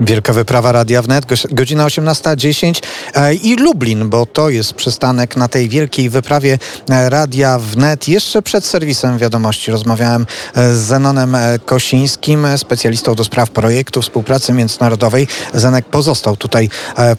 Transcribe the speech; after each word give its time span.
Wielka 0.00 0.32
wyprawa 0.32 0.72
Radia 0.72 1.02
Wnet, 1.02 1.24
godzina 1.50 1.86
18.10 1.86 2.82
e, 3.14 3.34
i 3.34 3.56
Lublin, 3.56 4.08
bo 4.08 4.26
to 4.26 4.50
jest 4.50 4.74
przystanek 4.74 5.36
na 5.36 5.48
tej 5.48 5.68
wielkiej 5.68 6.10
wyprawie 6.10 6.58
e, 6.90 7.10
Radia 7.10 7.58
Wnet. 7.58 8.08
Jeszcze 8.08 8.42
przed 8.42 8.64
serwisem 8.64 9.18
wiadomości 9.18 9.70
rozmawiałem 9.70 10.26
e, 10.54 10.74
z 10.74 10.78
Zenonem 10.78 11.36
Kosińskim, 11.64 12.46
specjalistą 12.56 13.14
do 13.14 13.24
spraw 13.24 13.50
projektu 13.50 14.02
współpracy 14.02 14.52
międzynarodowej. 14.52 15.28
Zenek 15.54 15.84
pozostał 15.84 16.36
tutaj 16.36 16.70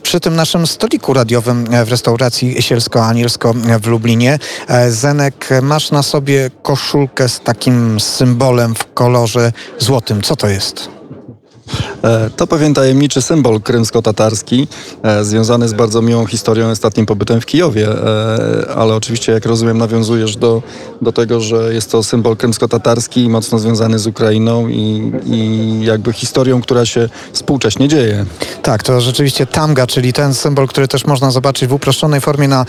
przy 0.04 0.20
tym 0.20 0.36
naszym 0.36 0.68
stoliku 0.68 1.14
radiowym 1.14 1.66
w 1.86 1.90
restauracji 1.90 2.62
Sielsko-Anielsko 2.62 3.54
w 3.82 3.88
Lublinie. 3.88 4.40
Zenek, 4.90 5.50
masz 5.62 5.92
na 5.92 6.04
sobie 6.04 6.50
koszulkę 6.62 7.30
z 7.30 7.40
takim 7.40 8.00
symbolem 8.00 8.76
w 8.76 8.94
kolorze 8.94 9.52
złotym. 9.80 10.22
Co 10.22 10.36
to 10.36 10.48
jest? 10.48 10.99
E, 12.04 12.30
to 12.30 12.48
pewien 12.48 12.74
tajemniczy 12.74 13.22
symbol 13.22 13.62
krymsko-tatarski, 13.62 14.68
e, 15.04 15.24
związany 15.24 15.68
z 15.68 15.74
bardzo 15.74 16.02
miłą 16.02 16.26
historią 16.26 16.70
ostatnim 16.70 17.06
pobytem 17.06 17.42
w 17.42 17.46
Kijowie, 17.46 17.90
e, 17.90 18.74
ale 18.76 18.96
oczywiście, 18.96 19.32
jak 19.32 19.46
rozumiem, 19.46 19.78
nawiązujesz 19.78 20.36
do, 20.36 20.62
do 21.02 21.12
tego, 21.12 21.42
że 21.42 21.74
jest 21.74 21.92
to 21.92 22.04
symbol 22.04 22.36
krymsko-tatarski, 22.36 23.30
mocno 23.30 23.60
związany 23.60 24.00
z 24.00 24.08
Ukrainą 24.08 24.68
i, 24.68 25.12
i 25.26 25.80
jakby 25.86 26.14
historią, 26.14 26.62
która 26.62 26.86
się 26.86 27.10
współcześnie 27.34 27.88
dzieje. 27.88 28.26
Tak, 28.64 28.84
to 28.84 29.02
rzeczywiście 29.02 29.46
tamga, 29.46 29.88
czyli 29.88 30.14
ten 30.14 30.34
symbol, 30.34 30.68
który 30.68 30.88
też 30.88 31.06
można 31.06 31.32
zobaczyć 31.32 31.70
w 31.70 31.74
uproszczonej 31.74 32.22
formie 32.22 32.48
na 32.48 32.66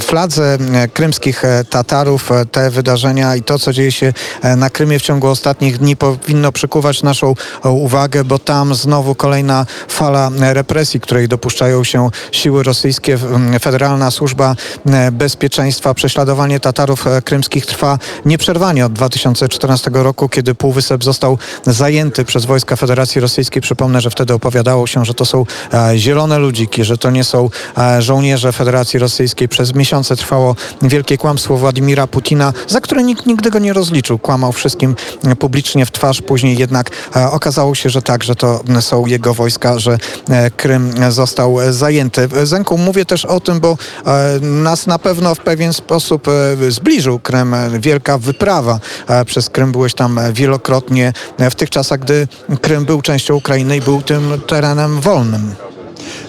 fladze 0.00 0.58
krymskich 0.92 1.42
Tatarów. 1.70 2.30
Te 2.52 2.70
wydarzenia 2.70 3.36
i 3.36 3.42
to, 3.42 3.58
co 3.58 3.72
dzieje 3.72 3.92
się 3.92 4.12
na 4.56 4.70
Krymie 4.70 4.98
w 4.98 5.02
ciągu 5.02 5.26
ostatnich 5.26 5.78
dni 5.78 5.96
powinno 5.96 6.52
przykuwać 6.52 7.02
naszą 7.02 7.34
uwagę, 7.82 8.24
bo 8.24 8.38
tam 8.38 8.74
znowu 8.74 9.14
kolejna 9.14 9.66
fala 9.88 10.30
represji, 10.40 11.00
której 11.00 11.28
dopuszczają 11.28 11.84
się 11.84 12.10
siły 12.32 12.62
rosyjskie. 12.62 13.18
Federalna 13.60 14.10
Służba 14.10 14.56
e, 14.86 15.12
Bezpieczeństwa, 15.12 15.94
prześladowanie 15.94 16.60
Tatarów 16.60 17.06
e, 17.06 17.22
krymskich 17.22 17.66
trwa 17.66 17.98
nieprzerwanie 18.24 18.86
od 18.86 18.92
2014 18.92 19.90
roku, 19.94 20.28
kiedy 20.28 20.54
Półwysep 20.54 21.04
został 21.04 21.38
zajęty 21.66 22.24
przez 22.24 22.44
wojska 22.44 22.76
Federacji 22.76 23.20
Rosyjskiej. 23.20 23.62
Przypomnę, 23.62 24.00
że 24.00 24.10
wtedy 24.10 24.34
opowiadało 24.34 24.86
się, 24.86 25.04
że 25.04 25.14
to 25.14 25.24
są 25.24 25.46
e, 25.72 25.98
zielone 25.98 26.38
ludziki, 26.38 26.84
że 26.84 26.98
to 26.98 27.10
nie 27.10 27.24
są 27.24 27.50
żołnierze 27.98 28.52
Federacji 28.52 28.98
Rosyjskiej. 28.98 29.48
Przez 29.48 29.74
miesiące 29.74 30.16
trwało 30.16 30.56
wielkie 30.82 31.18
kłamstwo 31.18 31.56
Władimira 31.56 32.06
Putina, 32.06 32.52
za 32.66 32.80
które 32.80 33.02
nikt 33.02 33.26
nigdy 33.26 33.50
go 33.50 33.58
nie 33.58 33.72
rozliczył. 33.72 34.18
Kłamał 34.18 34.52
wszystkim 34.52 34.96
publicznie 35.38 35.86
w 35.86 35.90
twarz. 35.90 36.22
Później 36.22 36.58
jednak 36.58 36.90
okazało 37.32 37.71
okazało 37.72 37.74
się, 37.74 37.90
że 37.90 38.02
tak, 38.02 38.24
że 38.24 38.34
to 38.34 38.60
są 38.80 39.06
jego 39.06 39.34
wojska, 39.34 39.78
że 39.78 39.98
e, 40.28 40.50
Krym 40.50 40.92
został 41.08 41.56
zajęty. 41.70 42.28
Zenku, 42.42 42.78
mówię 42.78 43.04
też 43.04 43.24
o 43.24 43.40
tym, 43.40 43.60
bo 43.60 43.76
e, 44.06 44.40
nas 44.40 44.86
na 44.86 44.98
pewno 44.98 45.34
w 45.34 45.38
pewien 45.38 45.72
sposób 45.72 46.28
e, 46.28 46.70
zbliżył 46.70 47.18
Krym. 47.18 47.54
Wielka 47.80 48.18
wyprawa 48.18 48.80
przez 49.26 49.50
Krym. 49.50 49.72
Byłeś 49.72 49.94
tam 49.94 50.20
wielokrotnie 50.32 51.12
w 51.38 51.54
tych 51.54 51.70
czasach, 51.70 52.00
gdy 52.00 52.28
Krym 52.60 52.84
był 52.84 53.02
częścią 53.02 53.34
Ukrainy 53.34 53.76
i 53.76 53.80
był 53.80 54.02
tym 54.02 54.40
terenem 54.46 55.00
wolnym. 55.00 55.54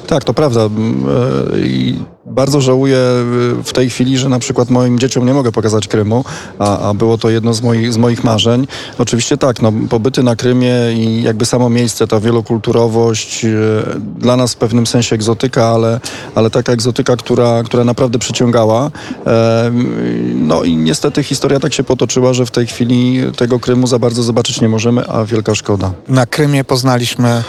Tak, 0.08 0.24
to 0.24 0.34
prawda. 0.34 0.70
Bardzo 2.34 2.62
żałuję 2.62 2.98
y, 2.98 3.64
w 3.64 3.74
tej 3.74 3.90
chwili, 3.90 4.18
że 4.18 4.30
na 4.30 4.40
przykład 4.40 4.70
moim 4.70 5.00
dzieciom 5.00 5.26
nie 5.26 5.34
mogę 5.34 5.52
pokazać 5.52 5.88
Krymu, 5.88 6.26
a, 6.60 6.90
a 6.90 6.94
było 6.94 7.18
to 7.18 7.30
jedno 7.30 7.54
z 7.54 7.62
moich, 7.62 7.94
z 7.94 7.98
moich 7.98 8.24
marzeń. 8.24 8.68
Oczywiście 8.98 9.38
tak, 9.38 9.62
no, 9.62 9.74
pobyty 9.90 10.24
na 10.24 10.36
Krymie 10.36 10.74
i 10.96 11.24
jakby 11.24 11.46
samo 11.46 11.70
miejsce, 11.70 12.08
ta 12.08 12.20
wielokulturowość, 12.20 13.46
y, 13.46 13.84
dla 14.18 14.38
nas 14.38 14.54
w 14.54 14.58
pewnym 14.58 14.88
sensie 14.88 15.16
egzotyka, 15.16 15.66
ale, 15.66 16.00
ale 16.36 16.50
taka 16.50 16.72
egzotyka, 16.72 17.16
która, 17.16 17.64
która 17.64 17.84
naprawdę 17.84 18.20
przyciągała. 18.20 18.92
No 20.36 20.64
i 20.64 20.76
niestety 20.76 21.24
historia 21.24 21.60
tak 21.60 21.74
się 21.74 21.84
potoczyła, 21.84 22.34
że 22.34 22.46
w 22.46 22.52
tej 22.52 22.68
chwili 22.68 23.22
tego 23.38 23.60
Krymu 23.60 23.88
za 23.88 24.00
bardzo 24.00 24.24
zobaczyć 24.24 24.62
nie 24.62 24.70
możemy, 24.70 25.08
a 25.08 25.26
wielka 25.26 25.56
szkoda. 25.56 25.92
Na 26.08 26.26
Krymie 26.26 26.64
poznaliśmy 26.64 27.44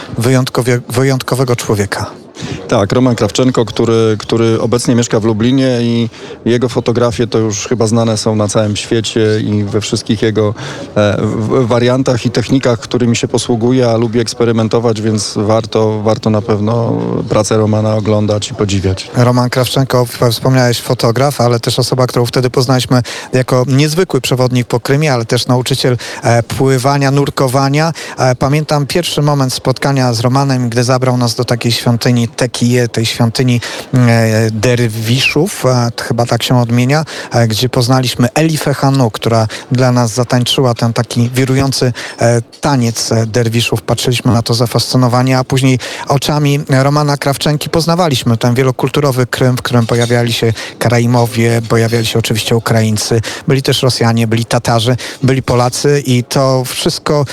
wyjątkowego 0.89 1.55
człowieka. 1.55 2.24
Tak, 2.67 2.91
Roman 2.91 3.15
Krawczenko, 3.15 3.65
który, 3.65 4.15
który 4.19 4.61
obecnie 4.61 4.95
mieszka 4.95 5.19
w 5.19 5.23
Lublinie 5.23 5.77
i 5.81 6.09
jego 6.45 6.69
fotografie 6.69 7.27
to 7.27 7.37
już 7.37 7.67
chyba 7.67 7.87
znane 7.87 8.17
są 8.17 8.35
na 8.35 8.47
całym 8.47 8.75
świecie 8.75 9.39
i 9.43 9.63
we 9.63 9.81
wszystkich 9.81 10.21
jego 10.21 10.53
e, 10.97 11.17
wariantach 11.61 12.25
i 12.25 12.31
technikach, 12.31 12.79
którymi 12.79 13.15
się 13.15 13.27
posługuje, 13.27 13.89
a 13.89 13.97
lubi 13.97 14.19
eksperymentować, 14.19 15.01
więc 15.01 15.33
warto, 15.37 16.01
warto 16.03 16.29
na 16.29 16.41
pewno 16.41 17.01
pracę 17.29 17.57
Romana 17.57 17.95
oglądać 17.95 18.51
i 18.51 18.53
podziwiać. 18.53 19.11
Roman 19.15 19.49
Krawczenko, 19.49 20.05
wspomniałeś 20.31 20.81
fotograf, 20.81 21.41
ale 21.41 21.59
też 21.59 21.79
osoba, 21.79 22.07
którą 22.07 22.25
wtedy 22.25 22.49
poznaliśmy 22.49 23.01
jako 23.33 23.63
niezwykły 23.67 24.21
przewodnik 24.21 24.67
po 24.67 24.79
Krymie, 24.79 25.13
ale 25.13 25.25
też 25.25 25.47
nauczyciel 25.47 25.97
e, 26.23 26.43
pływania, 26.43 27.11
nurkowania. 27.11 27.93
E, 28.17 28.35
pamiętam 28.35 28.85
pierwszy 28.85 29.21
moment 29.21 29.53
spotkania 29.53 30.13
z 30.13 30.19
Romanem, 30.19 30.69
gdy 30.69 30.83
zabrał 30.83 31.17
nas 31.17 31.35
do 31.35 31.45
takiej 31.45 31.71
świątyni 31.71 32.27
Tekije, 32.55 32.87
tej 32.87 33.05
świątyni 33.05 33.61
e, 33.93 34.51
derwiszów, 34.51 35.63
chyba 36.07 36.25
tak 36.25 36.43
się 36.43 36.59
odmienia, 36.59 37.05
e, 37.31 37.47
gdzie 37.47 37.69
poznaliśmy 37.69 38.27
Elifę 38.33 38.73
Hanu, 38.73 39.11
która 39.11 39.47
dla 39.71 39.91
nas 39.91 40.13
zatańczyła 40.13 40.73
ten 40.73 40.93
taki 40.93 41.29
wirujący 41.29 41.93
e, 42.19 42.41
taniec 42.41 43.09
derwiszów. 43.27 43.81
Patrzyliśmy 43.81 44.33
na 44.33 44.41
to 44.41 44.53
zafascynowani, 44.53 45.33
a 45.33 45.43
później 45.43 45.79
oczami 46.07 46.59
Romana 46.69 47.17
Krawczenki 47.17 47.69
poznawaliśmy 47.69 48.37
ten 48.37 48.55
wielokulturowy 48.55 49.27
Krym, 49.27 49.57
w 49.57 49.61
którym 49.61 49.85
pojawiali 49.85 50.33
się 50.33 50.53
Karaimowie, 50.79 51.61
pojawiali 51.69 52.05
się 52.05 52.19
oczywiście 52.19 52.55
Ukraińcy, 52.55 53.21
byli 53.47 53.63
też 53.63 53.83
Rosjanie, 53.83 54.27
byli 54.27 54.45
Tatarzy, 54.45 54.97
byli 55.23 55.43
Polacy 55.43 56.03
i 56.05 56.23
to 56.23 56.63
wszystko 56.65 57.25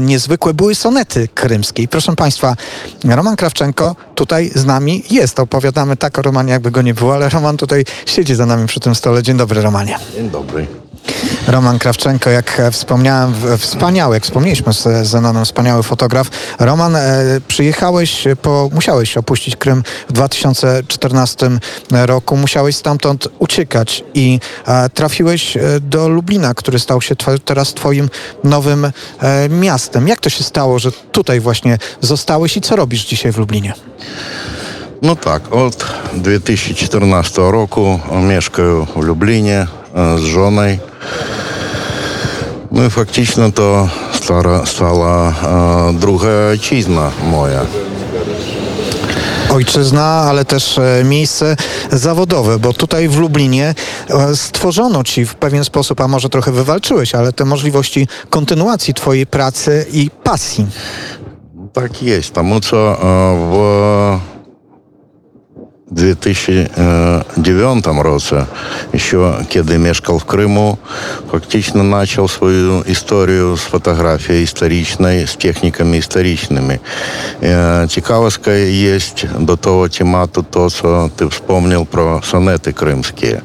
niezwykłe. 0.00 0.54
Były 0.54 0.74
sonety 0.74 1.28
krymskie. 1.34 1.82
I 1.82 1.88
proszę 1.88 2.16
Państwa, 2.16 2.56
Roman 3.04 3.36
Krawczenko 3.36 3.96
tutaj 4.14 4.30
tutaj 4.30 4.50
z 4.54 4.66
nami 4.70 5.02
jest. 5.10 5.40
Opowiadamy 5.40 5.96
tak 5.96 6.18
o 6.18 6.22
Romanie, 6.22 6.52
jakby 6.52 6.70
go 6.70 6.82
nie 6.82 6.94
było, 6.94 7.14
ale 7.14 7.28
Roman 7.28 7.56
tutaj 7.56 7.84
siedzi 8.06 8.34
za 8.34 8.46
nami 8.46 8.66
przy 8.66 8.80
tym 8.80 8.94
stole. 8.94 9.22
Dzień 9.22 9.36
dobry, 9.36 9.62
Romanie. 9.62 9.98
Dzień 10.14 10.30
dobry. 10.30 10.66
Roman 11.46 11.78
Krawczenko, 11.78 12.30
jak 12.30 12.62
wspomniałem, 12.72 13.34
wspaniały, 13.58 14.16
jak 14.16 14.24
wspomnieliśmy 14.24 14.72
z 14.72 15.06
Zenonem, 15.06 15.44
wspaniały 15.44 15.82
fotograf. 15.82 16.30
Roman, 16.58 16.96
e, 16.96 17.00
przyjechałeś, 17.48 18.24
po, 18.42 18.70
musiałeś 18.72 19.16
opuścić 19.16 19.56
Krym 19.56 19.82
w 20.08 20.12
2014 20.12 21.50
roku, 21.90 22.36
musiałeś 22.36 22.76
stamtąd 22.76 23.28
uciekać 23.38 24.04
i 24.14 24.40
e, 24.66 24.90
trafiłeś 24.90 25.56
e, 25.56 25.60
do 25.80 26.08
Lublina, 26.08 26.54
który 26.54 26.78
stał 26.78 27.00
się 27.00 27.14
teraz 27.44 27.74
twoim 27.74 28.08
nowym 28.44 28.92
miastem. 29.48 30.08
Jak 30.08 30.20
to 30.20 30.30
się 30.30 30.44
stało, 30.44 30.78
że 30.78 30.92
tutaj 30.92 31.40
właśnie 31.40 31.78
zostałeś 32.00 32.56
i 32.56 32.60
co 32.60 32.76
robisz 32.76 33.04
dzisiaj 33.04 33.32
w 33.32 33.38
Lublinie? 33.38 33.74
No 35.01 35.15
tak, 35.15 35.53
od 35.53 35.85
2014 36.13 37.41
roku 37.51 37.99
mieszkam 38.27 38.85
w 38.95 39.03
Lublinie 39.03 39.67
z 40.17 40.21
żoną. 40.21 40.61
No 42.71 42.85
i 42.85 42.89
faktycznie 42.89 43.51
to 43.51 43.89
stara, 44.13 44.65
stała 44.65 45.33
druga 45.93 46.27
ojczyzna 46.49 47.11
moja. 47.31 47.61
Ojczyzna, 49.49 50.03
ale 50.03 50.45
też 50.45 50.77
e, 50.77 51.03
miejsce 51.03 51.55
zawodowe, 51.91 52.59
bo 52.59 52.73
tutaj 52.73 53.09
w 53.09 53.19
Lublinie 53.19 53.75
e, 54.09 54.35
stworzono 54.35 55.03
ci 55.03 55.25
w 55.25 55.35
pewien 55.35 55.63
sposób, 55.63 56.01
a 56.01 56.07
może 56.07 56.29
trochę 56.29 56.51
wywalczyłeś, 56.51 57.15
ale 57.15 57.33
te 57.33 57.45
możliwości 57.45 58.07
kontynuacji 58.29 58.93
twojej 58.93 59.27
pracy 59.27 59.85
i 59.91 60.09
pasji. 60.23 60.67
Tak 61.73 62.03
jest, 62.03 62.33
тому 62.33 62.59
co 62.59 62.97
w 63.51 64.35
2009 65.90 67.86
э, 67.86 68.02
році, 68.02 68.36
що 68.96 69.34
кеди 69.52 69.78
мешкав 69.78 70.16
в 70.16 70.24
Криму, 70.24 70.78
фактично 71.30 72.00
почав 72.00 72.30
свою 72.30 72.84
історію 72.86 73.56
з 73.56 73.60
фотографії 73.60 74.42
історичної, 74.42 75.26
з 75.26 75.34
техніками 75.34 75.96
історичними. 75.96 76.78
Цікавостка 77.88 78.52
є 78.52 78.98
до 79.38 79.56
того 79.56 79.88
темату, 79.88 80.44
то, 80.50 80.70
що 80.70 81.10
ти 81.16 81.24
вспомнив 81.24 81.86
про 81.86 82.22
сонети 82.22 82.72
кримські. 82.72 83.36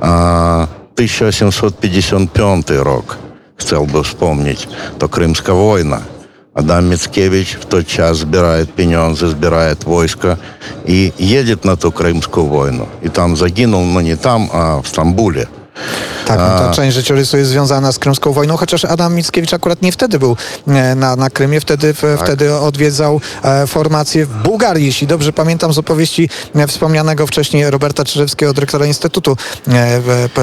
1755 0.00 2.70
рік 2.70 3.18
хотів 3.58 3.92
би 3.92 4.00
вспомнити, 4.00 4.66
то 4.98 5.08
Кримська 5.08 5.52
війна– 5.52 5.98
Адам 6.54 6.90
Мицкевич 6.90 7.56
в 7.58 7.64
тот 7.64 7.86
час 7.86 8.18
собирает 8.18 8.70
пенензы, 8.72 9.30
собирает 9.30 9.84
войско 9.84 10.38
и 10.84 11.12
едет 11.16 11.64
на 11.64 11.76
ту 11.76 11.90
Крымскую 11.90 12.46
войну. 12.46 12.88
И 13.00 13.08
там 13.08 13.36
загинул, 13.36 13.84
но 13.84 14.02
не 14.02 14.16
там, 14.16 14.50
а 14.52 14.82
в 14.82 14.86
Стамбуле. 14.86 15.48
Tak, 16.36 16.60
no 16.60 16.66
ta 16.66 16.70
część 16.74 16.96
życiorysu 16.96 17.36
jest 17.36 17.50
związana 17.50 17.92
z 17.92 17.98
krymską 17.98 18.32
wojną, 18.32 18.56
chociaż 18.56 18.84
Adam 18.84 19.14
Mickiewicz 19.14 19.54
akurat 19.54 19.82
nie 19.82 19.92
wtedy 19.92 20.18
był 20.18 20.36
e, 20.68 20.94
na, 20.94 21.16
na 21.16 21.30
Krymie, 21.30 21.60
wtedy, 21.60 21.94
tak. 21.94 22.20
wtedy 22.20 22.54
odwiedzał 22.54 23.20
e, 23.44 23.66
formację 23.66 24.26
w 24.26 24.42
Bułgarii, 24.42 24.86
jeśli 24.86 25.06
dobrze 25.06 25.32
pamiętam 25.32 25.72
z 25.72 25.78
opowieści 25.78 26.28
e, 26.54 26.66
wspomnianego 26.66 27.26
wcześniej 27.26 27.70
Roberta 27.70 28.04
Czyżewskiego, 28.04 28.52
dyrektora 28.52 28.86
Instytutu 28.86 29.36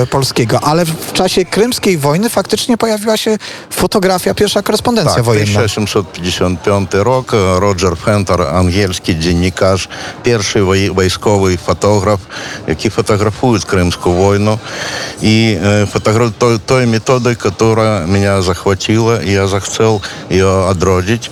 Polskiego. 0.09 0.59
Ale 0.63 0.85
w 0.85 1.13
czasie 1.13 1.45
krymskiej 1.45 1.97
wojny 1.97 2.29
faktycznie 2.29 2.77
pojawiła 2.77 3.17
się 3.17 3.37
fotografia, 3.69 4.33
pierwsza 4.33 4.61
korespondencja 4.61 5.15
tak, 5.15 5.23
wojenna. 5.23 5.61
1855 5.61 6.91
rok, 6.93 7.31
Roger 7.59 7.97
Hunter, 7.97 8.41
angielski 8.41 9.19
dziennikarz, 9.19 9.87
pierwszy 10.23 10.63
wojskowy 10.93 11.57
fotograf, 11.57 12.19
jaki 12.67 12.89
fotografuje 12.89 13.59
krymską 13.67 14.15
wojnę 14.15 14.57
i 15.21 15.57
І 15.78 15.78
е, 15.78 15.86
фотограф 15.92 16.30
той, 16.38 16.58
той 16.66 16.86
методой, 16.86 17.36
яка 17.44 18.06
мене 18.06 18.42
захватила, 18.42 19.20
і 19.26 19.30
я 19.30 19.46
захотів 19.46 20.00
її 20.30 20.42
одродити. 20.42 21.28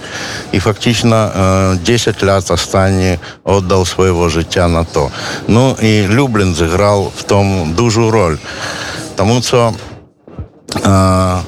І 0.52 0.60
фактично 0.60 1.16
е, 1.16 1.78
10 1.86 2.22
років 2.22 2.52
останні 2.52 3.18
віддав 3.46 3.88
свого 3.88 4.28
життя 4.28 4.68
на 4.68 4.84
то. 4.84 5.10
Ну 5.48 5.76
і 5.82 6.06
Люблін 6.08 6.54
зіграв 6.54 7.12
в 7.16 7.22
тому 7.22 7.66
дуже 7.66 8.10
роль. 8.10 8.36
Тому 9.16 9.42
що 9.42 9.72
е, 10.86 11.40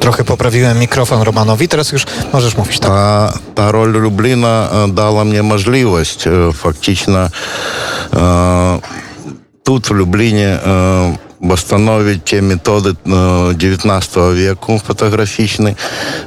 Trochę 0.00 0.24
poprawiłem 0.24 0.78
mikrofon 0.78 1.22
Romanowi, 1.22 1.68
teraz 1.68 1.92
już 1.92 2.06
możesz 2.32 2.56
mówić 2.56 2.78
tak. 2.78 2.90
Та, 2.90 3.32
та 3.54 3.72
роль 3.72 3.92
Любліна 3.92 4.68
е, 4.84 4.88
дала 4.88 5.24
мені 5.24 5.42
можливість 5.42 6.26
е, 6.26 6.52
фактично 6.52 7.30
е, 8.14 8.78
тут 9.64 9.90
в 9.90 9.94
Любліні 9.94 10.42
е, 10.42 10.58
восстановить 11.39 12.23
те 12.23 12.41
методы 12.41 12.95
э, 13.05 13.53
19 13.55 14.15
века, 14.35 14.77
фотографичные, 14.77 15.75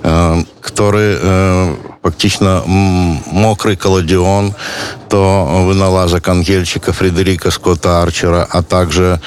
э, 0.02 0.42
которые 0.60 1.18
э, 1.20 1.74
фактично 2.02 2.62
мокрый 2.66 3.76
коллодион, 3.76 4.54
то 5.08 5.66
винолазок 5.68 6.24
конгельчика 6.24 6.92
Фредерика 6.92 7.50
Скотта 7.50 8.02
Арчера, 8.02 8.46
а 8.50 8.62
также 8.62 9.18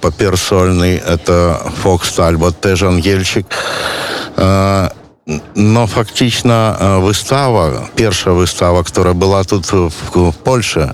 папір 0.00 0.38
сольний, 0.38 1.02
це 1.26 1.56
Фокс 1.82 2.12
Тальбот, 2.12 2.60
теж 2.60 2.82
ангельчик. 2.82 3.46
Э, 5.27 5.39
но 5.55 5.87
фактично 5.87 6.77
е, 6.79 6.99
вистава, 6.99 7.89
перша 7.95 8.31
вистава, 8.31 8.83
яка 8.97 9.13
була 9.13 9.43
тут 9.43 9.71
в, 9.71 9.91
в 10.15 10.33
Польщі, 10.43 10.79
е, 10.79 10.91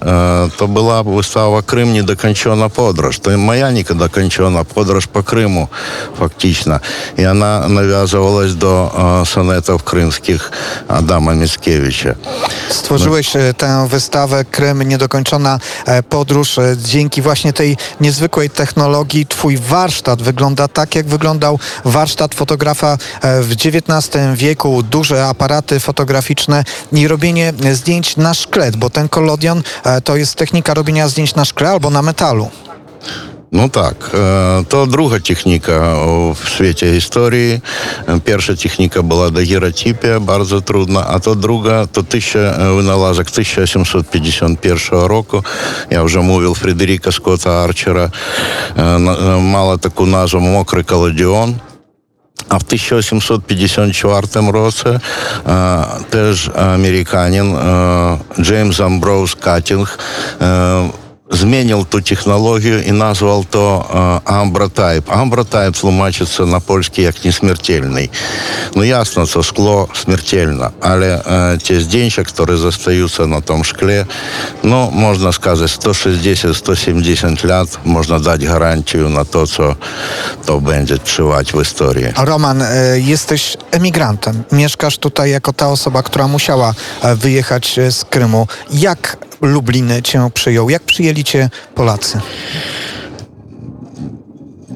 то 0.58 0.68
була 0.68 1.02
вистава 1.02 1.62
Крим 1.62 1.94
недокончена 1.94 2.70
подорож. 2.70 3.20
То 3.20 3.38
моя 3.38 3.72
недокончена 3.72 4.64
подорож 4.64 5.06
по 5.06 5.24
Криму, 5.24 5.68
фактично. 6.20 6.80
І 7.18 7.28
вона 7.28 7.68
нав'язувалась 7.68 8.54
до 8.54 8.92
е, 9.22 9.26
сонетів 9.26 9.82
кримських 9.82 10.52
Адама 10.88 11.34
Міцкевича. 11.34 12.16
Stworzyłeś 12.70 13.36
e, 13.36 13.54
tę 13.54 13.88
wystawę 13.88 14.46
Krym 14.52 14.82
Niedokończona 14.82 15.60
e, 15.86 16.04
Podróż 16.04 16.58
e, 16.58 16.78
dzięki 16.78 17.22
właśnie 17.22 17.54
tej 17.54 17.78
niezwykłej 18.00 18.50
technologii. 18.50 19.26
Twój 19.26 19.58
warsztat 19.58 20.22
wygląda 20.22 20.68
tak, 20.68 20.96
jak 20.96 21.08
wyglądał 21.08 21.60
warsztat 21.86 22.36
fotografa 22.36 22.98
e, 23.22 23.42
w 23.42 23.52
XIX 23.52 24.15
wieku. 24.36 24.84
Duże 24.84 25.26
aparaty 25.28 25.80
fotograficzne 25.80 26.64
i 26.92 27.08
robienie 27.08 27.54
zdjęć 27.74 28.18
na 28.18 28.34
szkle, 28.34 28.72
bo 28.78 28.90
ten 28.90 29.10
kolodion 29.10 29.64
e, 29.84 30.02
to 30.02 30.16
jest 30.16 30.36
technika 30.36 30.74
robienia 30.74 31.08
zdjęć 31.08 31.36
na 31.36 31.46
szkle 31.46 31.70
albo 31.70 31.90
na 31.90 32.02
metalu. 32.02 32.50
Ну 33.54 33.70
так, 33.70 34.12
е, 34.14 34.64
то 34.68 34.86
друга 34.86 35.20
техніка 35.20 35.94
о, 35.96 36.32
в 36.32 36.50
світі 36.58 36.96
історії. 36.98 37.62
Е, 38.10 38.20
Перша 38.24 38.56
техніка 38.56 39.02
була 39.02 39.30
дагеротипія, 39.30 40.20
дуже 40.20 40.62
трудна, 40.62 41.06
а 41.10 41.20
то 41.20 41.36
друга, 41.36 41.86
то 41.86 42.04
тисяча 42.04 42.40
е, 42.40 42.68
винalazок 42.72 43.28
1751 43.32 45.00
року. 45.08 45.46
Я 45.90 46.04
вже 46.04 46.20
мовив 46.20 46.54
Фредеріка 46.56 47.12
Скотта 47.12 47.64
Арчера. 47.64 48.12
Е, 48.78 48.82
на- 49.00 49.14
е, 49.36 49.40
Мала 49.40 49.78
таку 49.78 50.06
назву 50.06 50.40
«Мокрий 50.40 50.84
колодіон». 50.84 51.56
А 52.49 52.57
в 52.59 52.63
1754 52.67 54.51
році 54.51 54.87
е, 54.89 54.99
теж 56.11 56.51
американин 56.57 57.57
е, 57.57 58.19
Джеймс 58.41 58.81
Амброуз 58.81 59.35
Каттінг 59.35 59.99
е, 60.43 60.83
змінив 61.32 61.86
ту 61.86 62.02
технологію 62.02 62.82
і 62.82 62.92
назвав 62.92 63.46
то 63.50 63.86
е, 64.26 64.32
амбротайп. 64.32 65.12
Амбротайп 65.12 65.76
тлумачиться 65.76 66.46
на 66.46 66.60
польський 66.60 67.04
як 67.04 67.26
несмертельний. 67.26 68.10
Ну 68.76 68.84
ясно, 68.84 69.28
це 69.28 69.44
скло 69.44 69.88
смертельно, 69.94 70.72
але 70.82 71.22
е, 71.32 71.58
ті 71.58 71.80
здінча, 71.80 72.22
які 72.22 72.56
зостаються 72.56 73.26
на 73.26 73.42
тому 73.42 73.64
шклі, 73.64 74.06
ну, 74.64 74.92
можна 74.94 75.32
сказати, 75.32 75.90
160-170 75.90 77.48
лет 77.48 77.80
можна 77.86 78.20
дати 78.20 78.46
гарантію 78.46 79.10
на 79.10 79.24
то, 79.24 79.46
що 79.46 79.76
то 80.46 80.60
będzie 80.60 80.98
trzywać 80.98 81.54
w 81.54 81.60
historii. 81.60 82.14
Roman, 82.16 82.62
e, 82.62 83.00
jesteś 83.00 83.58
emigrantem. 83.72 84.44
Mieszkasz 84.52 84.98
tutaj 84.98 85.32
jako 85.32 85.54
ta 85.54 85.68
osoba, 85.68 86.04
która 86.04 86.28
musiała 86.28 86.74
e, 87.02 87.16
wyjechać 87.16 87.80
e, 87.80 87.92
z 87.92 88.06
Krymu. 88.06 88.48
Jak 88.74 89.18
Lublin 89.42 89.92
cię 90.04 90.30
przyjął? 90.34 90.70
Jak 90.70 90.84
przyjęli 90.84 91.24
cię 91.24 91.50
Polacy? 91.76 92.22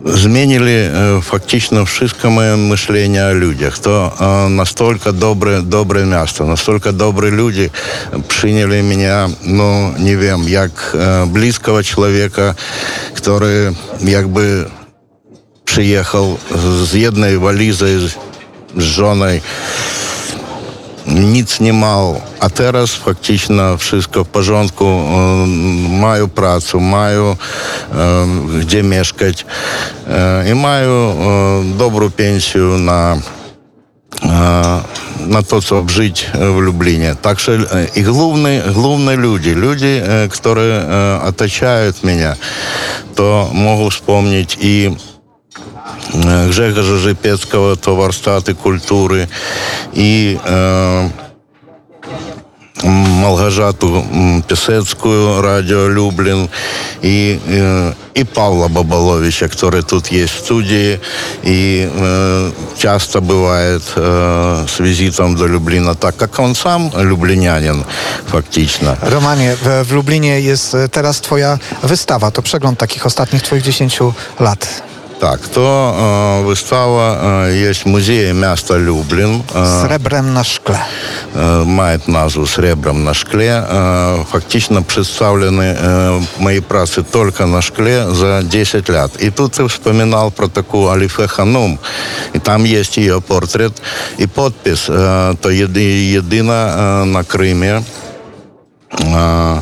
Змінили 0.06 0.72
е, 0.72 1.22
фактично 1.22 1.84
все 1.84 2.30
моє 2.30 2.56
мишлення 2.56 3.28
о 3.28 3.34
людях. 3.34 3.80
То 3.80 4.12
е, 4.22 4.50
настільки 4.50 5.12
добре, 5.12 5.62
добре 5.62 6.06
місто, 6.06 6.46
настільки 6.46 6.92
добрі 6.92 7.32
люди 7.32 7.72
прийняли 8.28 8.84
мене, 8.84 9.30
ну, 9.44 9.96
не 9.98 10.18
wiem, 10.18 10.48
як 10.48 10.96
е, 11.00 11.26
близького 11.26 11.84
чоловіка, 11.84 12.56
який 13.26 13.78
якби 14.00 14.66
приїхав 15.64 16.40
з 16.84 17.08
однією 17.08 17.42
валізою, 17.42 18.10
з 18.76 19.00
Ніц 21.07 21.61
не 21.61 21.73
мав, 21.73 22.23
а 22.39 22.49
зараз 22.57 22.91
фактично 22.91 23.75
все 23.75 23.97
в 23.97 24.27
пожонку, 24.27 24.85
Маю 25.89 26.29
працю, 26.29 26.81
маю 26.81 27.39
где 28.55 28.83
мешкати 28.83 29.45
і 30.51 30.55
маю 30.55 31.15
добру 31.79 32.11
пенсію 32.11 32.79
на 32.79 33.23
на 35.27 35.43
то, 35.43 35.61
чтобы 35.61 35.89
жить 35.89 36.29
в 36.35 36.63
Люблине. 36.63 37.15
Так 37.21 37.41
что 37.41 37.53
и 37.97 38.03
главные, 38.03 38.63
главные 38.73 39.17
люди, 39.17 39.51
люди, 39.51 40.03
которые 40.31 41.19
оточают 41.29 42.03
меня, 42.03 42.37
то 43.15 43.49
могу 43.53 43.89
вспомнить 43.89 44.59
и 44.61 44.97
Grzegorza 46.50 46.98
Żypieckiego, 46.98 47.76
to 47.76 47.96
warsztaty 47.96 48.56
kultury 48.56 49.28
i 49.94 50.38
e, 50.48 51.10
Малгажату 53.22 54.04
м, 54.14 54.44
Пісецьку, 54.48 55.42
Радіо 55.42 55.90
Люблін 55.90 56.50
і, 57.02 57.38
е, 57.52 57.94
і 58.14 58.24
Павла 58.24 58.68
Бабаловича, 58.68 59.46
який 59.46 59.82
тут 59.82 60.12
є 60.12 60.26
в 60.26 60.30
студії 60.30 61.00
і 61.44 61.86
е, 62.04 62.50
часто 62.78 63.22
буває 63.22 63.76
е, 63.78 63.80
з 64.68 64.82
візитом 64.82 65.36
до 65.36 65.48
Любліна, 65.50 65.96
так 65.96 66.16
як 66.22 66.40
він 66.40 66.56
сам 66.56 66.92
люблінянин, 67.00 67.84
фактично. 68.32 68.98
Romanie, 69.02 69.56
w, 69.64 69.84
w 69.88 69.92
Lublinie 69.92 70.42
jest 70.42 70.76
e, 70.76 70.90
teraz 70.90 71.22
twoja 71.22 71.60
wystawa. 71.84 72.32
To 72.32 72.42
przegląd 72.42 72.80
takich 72.80 73.06
ostatnich 73.06 73.42
twoich 73.42 73.64
10 73.64 74.00
lat. 74.40 74.84
Так, 75.20 75.40
то 75.54 75.64
е, 75.90 76.44
вистава 76.44 77.14
е, 77.48 77.58
є 77.58 77.72
в 77.72 77.88
музеї 77.88 78.34
міста 78.34 78.80
Люблін. 78.80 79.42
Е, 79.56 79.60
Srebrem 79.60 80.34
na 80.34 80.44
szkle. 80.44 80.80
э, 81.40 81.66
мает 81.66 82.08
назву 82.08 82.48
«Сребром 82.48 83.04
на 83.04 83.14
шкле». 83.14 83.64
Э, 83.74 84.24
Фактично 84.32 84.82
представлены 84.82 85.76
э, 85.86 86.22
мои 86.40 86.60
працы 86.60 87.04
только 87.12 87.46
на 87.46 87.62
шкле 87.62 88.06
за 88.12 88.42
10 88.44 88.90
лет. 88.90 89.12
И 89.24 89.30
тут 89.32 89.52
ты 89.52 89.64
вспоминал 89.68 90.32
про 90.32 90.48
такую 90.48 90.90
Алифе 90.90 91.28
Ханум. 91.28 91.80
И 92.36 92.40
там 92.40 92.64
есть 92.66 92.98
ее 92.98 93.22
портрет 93.22 93.74
и 94.20 94.28
подпись. 94.28 94.86
Э, 94.90 95.34
То 95.42 95.50
еди- 95.50 96.18
едина 96.18 96.74
э, 96.78 97.04
на 97.06 97.24
Крыме. 97.24 97.84
Э, 99.00 99.62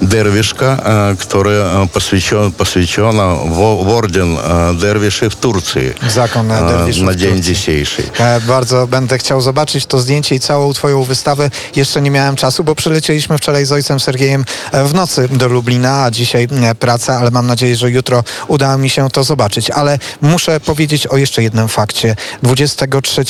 дервишка, 0.00 0.78
э, 0.84 1.16
которая 1.16 1.84
э, 1.84 1.88
посвящен, 1.88 2.52
посвящена 2.52 3.34
в, 3.34 3.84
в 3.84 3.88
орден 3.88 4.38
э, 4.38 4.74
дервишей 4.80 5.28
в 5.28 5.36
Турции. 5.36 5.94
Zakon 6.08 6.50
э, 6.50 6.68
derwiszów 6.68 7.02
на 7.02 7.12
w 7.12 7.16
день 7.16 7.34
Turcji. 7.36 7.54
dzisiejszy. 7.54 8.02
E, 8.18 8.40
Bardzo 8.40 8.86
będę 8.86 9.18
chciał 9.18 9.40
zobaczyć 9.40 9.86
to 9.86 9.98
zdjęcie 9.98 10.34
i 10.34 10.40
całą 10.40 10.72
Twoją 10.72 11.02
wystawę. 11.04 11.50
Jeszcze 11.76 12.02
nie 12.02 12.10
miałem 12.10 12.36
czasu, 12.36 12.64
bo 12.64 12.74
przylecieliśmy 12.74 13.38
wczoraj 13.38 13.64
z 13.66 13.72
ojcem 13.72 14.00
Sergiejem 14.00 14.44
e, 14.72 14.84
w 14.84 14.94
nocy 14.94 15.28
do 15.32 15.48
Lublina, 15.48 16.04
a 16.04 16.10
dzisiaj 16.10 16.48
e, 16.62 16.74
praca, 16.74 17.18
ale 17.18 17.30
mam 17.30 17.46
nadzieję, 17.46 17.76
że 17.76 17.90
jutro 17.90 18.24
uda 18.48 18.76
mi 18.78 18.90
się 18.90 19.10
to 19.10 19.24
zobaczyć. 19.24 19.70
Ale 19.70 19.98
muszę 20.20 20.60
powiedzieć 20.60 21.06
o 21.06 21.16
jeszcze 21.16 21.42
jednym 21.42 21.68
fakcie. 21.68 22.16
23 22.42 23.24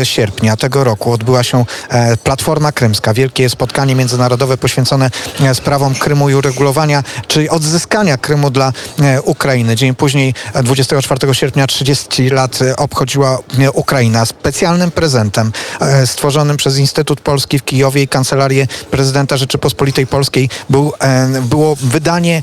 e, 0.00 0.06
sierpnia 0.06 0.56
tego 0.56 0.84
roku 0.84 1.12
odbyła 1.12 1.42
się 1.42 1.64
e, 1.88 2.16
Platforma 2.16 2.72
Krymska, 2.72 3.14
wielkie 3.14 3.48
spotkanie 3.48 3.94
międzynarodowe 3.94 4.47
poświęcone 4.57 5.09
e, 5.39 5.55
sprawom 5.55 5.95
Krymu 5.95 6.29
i 6.29 6.35
uregulowania, 6.35 7.03
czyli 7.27 7.49
odzyskania 7.49 8.17
Krymu 8.17 8.49
dla 8.49 8.73
e, 8.99 9.21
Ukrainy. 9.21 9.75
Dzień 9.75 9.95
później, 9.95 10.33
e, 10.53 10.63
24 10.63 11.33
sierpnia, 11.33 11.67
30 11.67 12.29
lat 12.29 12.61
e, 12.61 12.75
obchodziła 12.75 13.39
e, 13.59 13.71
Ukraina. 13.71 14.25
Specjalnym 14.25 14.91
prezentem 14.91 15.51
e, 15.81 16.07
stworzonym 16.07 16.57
przez 16.57 16.77
Instytut 16.77 17.21
Polski 17.21 17.59
w 17.59 17.65
Kijowie 17.65 18.01
i 18.03 18.07
Kancelarię 18.07 18.67
Prezydenta 18.91 19.37
Rzeczypospolitej 19.37 20.07
Polskiej 20.07 20.49
był, 20.69 20.93
e, 20.99 21.41
było 21.41 21.75
wydanie 21.75 22.41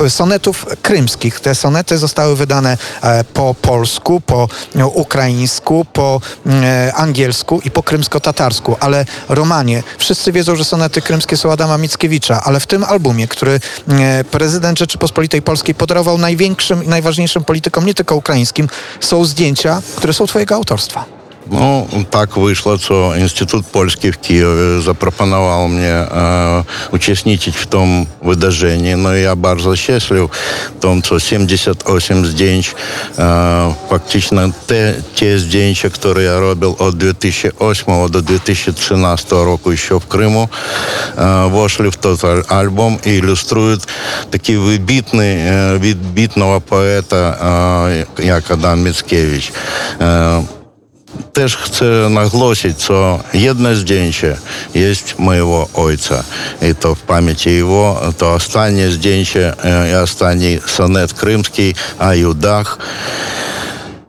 e, 0.00 0.10
sonetów 0.10 0.66
krymskich. 0.82 1.40
Te 1.40 1.54
sonety 1.54 1.98
zostały 1.98 2.36
wydane 2.36 2.78
e, 3.02 3.24
po 3.24 3.54
polsku, 3.54 4.20
po 4.20 4.48
e, 4.76 4.86
ukraińsku, 4.86 5.86
po 5.92 6.20
e, 6.46 6.92
angielsku 6.94 7.60
i 7.64 7.70
po 7.70 7.82
krymsko-tatarsku. 7.82 8.76
Ale 8.80 9.04
Romanie, 9.28 9.82
wszyscy 9.98 10.32
wiedzą, 10.32 10.56
że 10.56 10.64
sonety 10.92 11.06
krymskie 11.06 11.36
są 11.36 11.52
Adama 11.52 11.78
Mickiewicza, 11.78 12.40
ale 12.44 12.60
w 12.60 12.66
tym 12.66 12.84
albumie, 12.84 13.28
który 13.28 13.60
e, 13.88 14.24
prezydent 14.24 14.78
Rzeczypospolitej 14.78 15.42
Polskiej 15.42 15.74
podarował 15.74 16.18
największym 16.18 16.84
i 16.84 16.88
najważniejszym 16.88 17.44
politykom, 17.44 17.86
nie 17.86 17.94
tylko 17.94 18.16
ukraińskim, 18.16 18.68
są 19.00 19.24
zdjęcia, 19.24 19.82
które 19.96 20.12
są 20.12 20.26
twojego 20.26 20.54
autorstwa. 20.54 21.21
Ну, 21.51 21.87
так 22.09 22.37
вийшло, 22.37 22.77
що 22.77 23.15
Інститут 23.19 23.65
польський 23.71 24.11
в 24.11 24.17
Києві 24.17 24.81
запропонував 24.81 25.69
мені 25.69 25.85
е, 25.85 26.63
учасничати 26.91 27.57
в 27.61 27.65
тому 27.65 28.07
видаженні. 28.21 28.95
Ну, 28.95 29.15
я 29.15 29.35
дуже 29.35 29.75
щаслив 29.75 30.25
в 30.77 30.81
тому, 30.81 31.01
що 31.05 31.19
78 31.19 32.25
здjęć, 32.25 32.75
е, 33.19 33.73
фактично 33.89 34.53
те, 34.65 34.95
ті 35.13 35.37
здjęcia, 35.37 35.91
які 36.05 36.21
я 36.21 36.39
робив 36.39 36.77
від 36.81 36.97
2008 36.97 38.07
до 38.09 38.21
2013 38.21 39.31
року 39.31 39.75
ще 39.75 39.95
в 39.95 40.05
Криму, 40.05 40.49
е, 41.17 41.45
вошли 41.45 41.89
в 41.89 41.95
тот 41.95 42.23
аль- 42.23 42.53
альбом 42.53 42.99
і 43.05 43.13
ілюструють 43.13 43.87
такий 44.29 44.57
вибітний, 44.57 45.35
е, 45.37 45.77
відбітного 45.77 46.61
поета, 46.61 47.29
е, 47.91 48.05
як 48.23 48.51
Адам 48.51 48.81
Міцкевич. 48.81 49.51
Е, 50.01 50.41
Też 51.32 51.56
chcę 51.56 51.84
nagłosić, 52.10 52.78
co 52.78 53.20
jedno 53.34 53.74
zdjęcie 53.74 54.36
jest 54.74 55.18
mojego 55.18 55.68
ojca. 55.74 56.24
I 56.70 56.74
to 56.74 56.94
w 56.94 57.00
pamięci 57.00 57.50
jego, 57.50 58.00
to 58.18 58.32
ostatnie 58.32 58.90
zdjęcie 58.90 59.64
e, 59.64 59.90
i 59.90 59.94
ostatni 59.94 60.58
sonet 60.66 61.14
krymski 61.14 61.74
o 61.98 62.12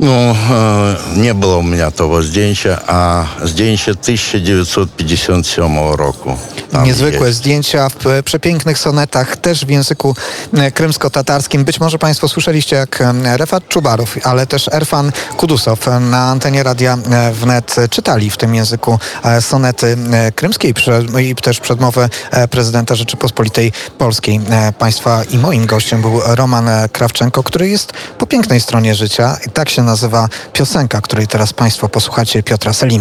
No, 0.03 0.11
e, 0.11 0.95
nie 1.15 1.33
było 1.33 1.57
u 1.57 1.63
mnie 1.63 1.91
tego 1.91 2.23
zdjęcia, 2.23 2.79
a 2.87 3.25
zdjęcie 3.43 3.95
1957 3.95 5.77
roku. 5.95 6.37
Niezwykłe 6.83 7.27
jest. 7.27 7.39
zdjęcia 7.39 7.89
w 7.89 8.23
przepięknych 8.25 8.79
sonetach, 8.79 9.37
też 9.37 9.65
w 9.65 9.69
języku 9.69 10.15
e, 10.53 10.71
krymsko-tatarskim. 10.71 11.63
Być 11.63 11.79
może 11.79 11.97
Państwo 11.97 12.27
słyszeliście, 12.27 12.75
jak 12.75 13.03
Refat 13.23 13.67
Czubarow, 13.67 14.17
ale 14.23 14.47
też 14.47 14.69
Erfan 14.71 15.11
Kudusow 15.37 15.87
na 15.99 16.23
antenie 16.23 16.63
radia 16.63 16.97
e, 17.11 17.31
wnet 17.31 17.75
czytali 17.89 18.29
w 18.29 18.37
tym 18.37 18.55
języku 18.55 18.99
e, 19.23 19.41
sonety 19.41 19.97
krymskie 20.35 20.73
i, 21.19 21.35
też 21.35 21.59
przedmowę 21.59 22.09
prezydenta 22.49 22.95
Rzeczypospolitej 22.95 23.71
Polskiej. 23.97 24.39
Państwa 24.79 25.23
i 25.23 25.37
moim 25.37 25.65
gościem 25.65 26.01
był 26.01 26.21
Roman 26.25 26.69
Krawczenko, 26.91 27.43
który 27.43 27.69
jest 27.69 27.93
po 28.17 28.25
pięknej 28.25 28.61
stronie 28.61 28.95
życia 28.95 29.37
i 29.47 29.49
tak 29.49 29.69
się 29.69 29.83
nazywa 29.93 30.29
piosenka, 30.53 31.01
której 31.01 31.27
teraz 31.27 31.53
Państwo 31.53 31.89
posłuchacie 31.89 32.43
Piotra 32.43 32.73
Selima. 32.73 32.91